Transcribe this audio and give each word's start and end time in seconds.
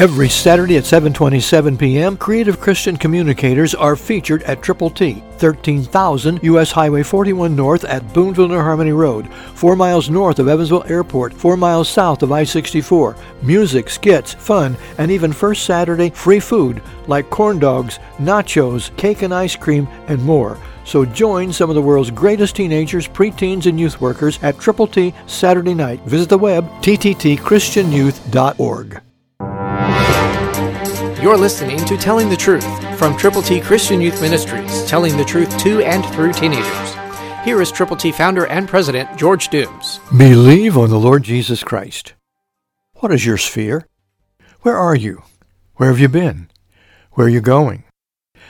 Every 0.00 0.30
Saturday 0.30 0.78
at 0.78 0.84
7:27 0.84 1.78
p.m., 1.78 2.16
creative 2.16 2.58
Christian 2.58 2.96
communicators 2.96 3.74
are 3.74 3.96
featured 3.96 4.42
at 4.44 4.62
Triple 4.62 4.88
T, 4.88 5.22
13,000 5.36 6.42
US 6.42 6.72
Highway 6.72 7.02
41 7.02 7.54
North 7.54 7.84
at 7.84 8.14
Boonville 8.14 8.48
New 8.48 8.56
Harmony 8.56 8.92
Road, 8.92 9.30
4 9.30 9.76
miles 9.76 10.08
north 10.08 10.38
of 10.38 10.48
Evansville 10.48 10.84
Airport, 10.86 11.34
4 11.34 11.58
miles 11.58 11.90
south 11.90 12.22
of 12.22 12.32
I-64. 12.32 13.14
Music, 13.42 13.90
skits, 13.90 14.32
fun, 14.32 14.74
and 14.96 15.10
even 15.10 15.34
first 15.34 15.66
Saturday 15.66 16.08
free 16.08 16.40
food 16.40 16.80
like 17.06 17.28
corn 17.28 17.58
dogs, 17.58 17.98
nachos, 18.16 18.96
cake 18.96 19.20
and 19.20 19.34
ice 19.34 19.54
cream, 19.54 19.86
and 20.08 20.22
more. 20.22 20.56
So 20.86 21.04
join 21.04 21.52
some 21.52 21.68
of 21.68 21.76
the 21.76 21.82
world's 21.82 22.10
greatest 22.10 22.56
teenagers, 22.56 23.06
preteens, 23.06 23.66
and 23.66 23.78
youth 23.78 24.00
workers 24.00 24.38
at 24.42 24.58
Triple 24.58 24.86
T 24.86 25.12
Saturday 25.26 25.74
night. 25.74 26.00
Visit 26.06 26.30
the 26.30 26.38
web 26.38 26.66
tttchristianyouth.org. 26.80 29.02
You're 31.22 31.36
listening 31.36 31.76
to 31.84 31.98
Telling 31.98 32.30
the 32.30 32.36
Truth 32.36 32.98
from 32.98 33.14
Triple 33.14 33.42
T 33.42 33.60
Christian 33.60 34.00
Youth 34.00 34.22
Ministries, 34.22 34.86
telling 34.86 35.18
the 35.18 35.24
truth 35.24 35.54
to 35.58 35.82
and 35.82 36.02
through 36.14 36.32
teenagers. 36.32 36.94
Here 37.44 37.60
is 37.60 37.70
Triple 37.70 37.98
T 37.98 38.10
founder 38.10 38.46
and 38.46 38.66
president 38.66 39.18
George 39.18 39.48
Dooms. 39.48 40.00
Believe 40.16 40.78
on 40.78 40.88
the 40.88 40.98
Lord 40.98 41.22
Jesus 41.22 41.62
Christ. 41.62 42.14
What 43.00 43.12
is 43.12 43.26
your 43.26 43.36
sphere? 43.36 43.86
Where 44.62 44.78
are 44.78 44.96
you? 44.96 45.22
Where 45.74 45.90
have 45.90 46.00
you 46.00 46.08
been? 46.08 46.48
Where 47.12 47.26
are 47.26 47.30
you 47.30 47.42
going? 47.42 47.84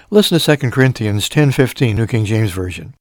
Listen 0.08 0.38
to 0.38 0.56
2 0.56 0.70
Corinthians 0.70 1.28
10:15, 1.28 1.96
New 1.96 2.06
King 2.06 2.24
James 2.24 2.52
Version. 2.52 2.94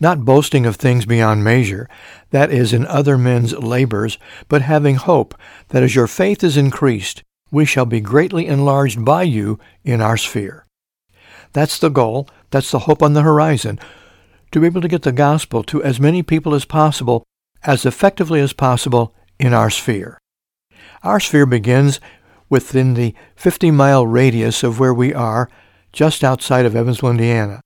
Not 0.00 0.26
boasting 0.26 0.66
of 0.66 0.76
things 0.76 1.06
beyond 1.06 1.42
measure, 1.42 1.88
that 2.28 2.52
is 2.52 2.74
in 2.74 2.86
other 2.86 3.16
men's 3.16 3.54
labors, 3.54 4.18
but 4.48 4.60
having 4.60 4.96
hope 4.96 5.34
that 5.68 5.82
as 5.82 5.94
your 5.94 6.06
faith 6.06 6.44
is 6.44 6.58
increased, 6.58 7.22
we 7.52 7.64
shall 7.64 7.84
be 7.84 8.00
greatly 8.00 8.46
enlarged 8.46 9.04
by 9.04 9.22
you 9.22 9.60
in 9.84 10.00
our 10.00 10.16
sphere. 10.16 10.66
That's 11.52 11.78
the 11.78 11.90
goal. 11.90 12.28
That's 12.50 12.70
the 12.70 12.80
hope 12.80 13.02
on 13.02 13.12
the 13.12 13.22
horizon. 13.22 13.78
To 14.50 14.60
be 14.60 14.66
able 14.66 14.80
to 14.80 14.88
get 14.88 15.02
the 15.02 15.12
gospel 15.12 15.62
to 15.64 15.82
as 15.84 16.00
many 16.00 16.22
people 16.22 16.54
as 16.54 16.64
possible, 16.64 17.24
as 17.62 17.86
effectively 17.86 18.40
as 18.40 18.52
possible 18.52 19.14
in 19.38 19.52
our 19.52 19.70
sphere. 19.70 20.18
Our 21.02 21.20
sphere 21.20 21.46
begins 21.46 22.00
within 22.48 22.94
the 22.94 23.14
50 23.36 23.70
mile 23.70 24.06
radius 24.06 24.62
of 24.62 24.80
where 24.80 24.94
we 24.94 25.14
are, 25.14 25.48
just 25.92 26.24
outside 26.24 26.64
of 26.64 26.74
Evansville, 26.74 27.10
Indiana. 27.10 27.60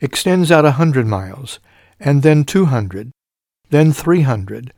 Extends 0.00 0.50
out 0.50 0.64
a 0.64 0.80
100 0.80 1.06
miles, 1.06 1.60
and 1.98 2.22
then 2.22 2.44
200, 2.44 3.10
then 3.68 3.92
300, 3.92 4.72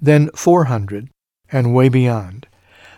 then 0.00 0.30
400, 0.34 1.08
and 1.52 1.74
way 1.74 1.88
beyond. 1.88 2.48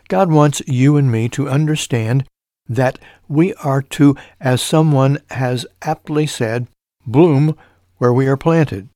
God 0.08 0.32
wants 0.32 0.62
you 0.66 0.96
and 0.96 1.12
me 1.12 1.28
to 1.30 1.48
understand 1.48 2.24
that 2.68 2.98
we 3.28 3.54
are 3.54 3.82
to, 3.82 4.16
as 4.40 4.60
someone 4.60 5.18
has 5.30 5.66
aptly 5.82 6.26
said, 6.26 6.66
bloom 7.06 7.56
where 7.98 8.12
we 8.12 8.26
are 8.26 8.36
planted. 8.36 8.88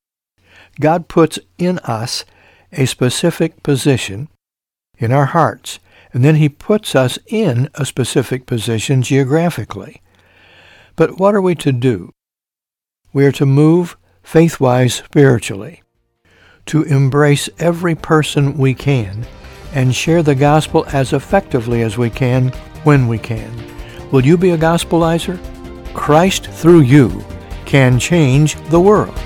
God 0.80 1.08
puts 1.08 1.38
in 1.58 1.78
us 1.80 2.24
a 2.72 2.86
specific 2.86 3.62
position 3.62 4.28
in 4.98 5.12
our 5.12 5.26
hearts, 5.26 5.78
and 6.12 6.24
then 6.24 6.36
he 6.36 6.48
puts 6.48 6.94
us 6.94 7.18
in 7.26 7.68
a 7.74 7.84
specific 7.84 8.46
position 8.46 9.02
geographically. 9.02 10.00
But 10.96 11.18
what 11.18 11.34
are 11.34 11.42
we 11.42 11.54
to 11.56 11.72
do? 11.72 12.10
We 13.12 13.26
are 13.26 13.32
to 13.32 13.46
move 13.46 13.96
faith-wise 14.22 14.94
spiritually, 14.94 15.82
to 16.66 16.82
embrace 16.84 17.48
every 17.58 17.94
person 17.94 18.56
we 18.56 18.74
can, 18.74 19.26
and 19.74 19.94
share 19.94 20.22
the 20.22 20.34
gospel 20.34 20.84
as 20.92 21.12
effectively 21.12 21.82
as 21.82 21.98
we 21.98 22.10
can 22.10 22.48
when 22.84 23.08
we 23.08 23.18
can. 23.18 23.50
Will 24.10 24.24
you 24.24 24.36
be 24.36 24.50
a 24.50 24.58
gospelizer? 24.58 25.38
Christ 25.94 26.46
through 26.46 26.80
you 26.80 27.24
can 27.64 27.98
change 27.98 28.56
the 28.70 28.80
world. 28.80 29.18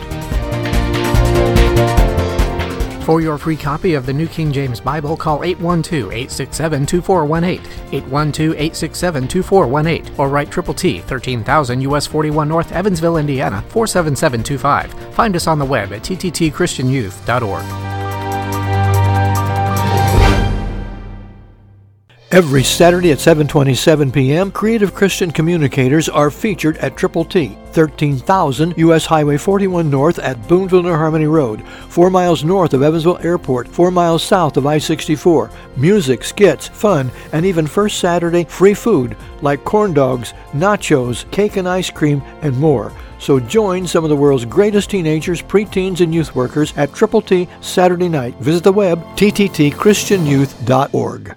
For 3.06 3.20
your 3.20 3.38
free 3.38 3.56
copy 3.56 3.94
of 3.94 4.04
the 4.04 4.12
New 4.12 4.26
King 4.26 4.50
James 4.50 4.80
Bible, 4.80 5.16
call 5.16 5.38
812-867-2418, 5.38 7.60
812-867-2418, 7.90 10.18
or 10.18 10.28
write 10.28 10.50
Triple 10.50 10.74
T, 10.74 10.98
13,000 10.98 11.82
US 11.82 12.08
41 12.08 12.48
North, 12.48 12.72
Evansville, 12.72 13.18
Indiana, 13.18 13.62
47725. 13.68 15.14
Find 15.14 15.36
us 15.36 15.46
on 15.46 15.60
the 15.60 15.64
web 15.64 15.92
at 15.92 16.02
tttchristianyouth.org. 16.02 17.85
Every 22.36 22.64
Saturday 22.64 23.12
at 23.12 23.18
7:27 23.18 24.12
p.m., 24.12 24.52
creative 24.52 24.94
Christian 24.94 25.30
communicators 25.30 26.10
are 26.10 26.30
featured 26.30 26.76
at 26.76 26.94
Triple 26.94 27.24
T, 27.24 27.56
13,000 27.72 28.74
US 28.76 29.06
Highway 29.06 29.38
41 29.38 29.88
North 29.88 30.18
at 30.18 30.46
Boonville 30.46 30.82
New 30.82 30.94
Harmony 30.94 31.24
Road, 31.24 31.66
4 31.88 32.10
miles 32.10 32.44
north 32.44 32.74
of 32.74 32.82
Evansville 32.82 33.16
Airport, 33.22 33.66
4 33.66 33.90
miles 33.90 34.22
south 34.22 34.58
of 34.58 34.66
I-64. 34.66 35.50
Music, 35.78 36.22
skits, 36.22 36.68
fun, 36.68 37.10
and 37.32 37.46
even 37.46 37.66
first 37.66 38.00
Saturday 38.00 38.44
free 38.44 38.74
food 38.74 39.16
like 39.40 39.64
corn 39.64 39.94
dogs, 39.94 40.34
nachos, 40.52 41.24
cake 41.30 41.56
and 41.56 41.66
ice 41.66 41.88
cream, 41.88 42.22
and 42.42 42.54
more. 42.58 42.92
So 43.18 43.40
join 43.40 43.86
some 43.86 44.04
of 44.04 44.10
the 44.10 44.16
world's 44.16 44.44
greatest 44.44 44.90
teenagers, 44.90 45.40
preteens, 45.40 46.02
and 46.02 46.14
youth 46.14 46.34
workers 46.34 46.74
at 46.76 46.92
Triple 46.92 47.22
T 47.22 47.48
Saturday 47.62 48.10
night. 48.10 48.34
Visit 48.40 48.62
the 48.62 48.74
web 48.74 49.02
tttchristianyouth.org. 49.16 51.36